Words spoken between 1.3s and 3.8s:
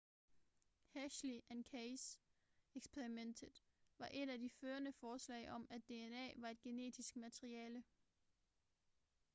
and chase eksperimentet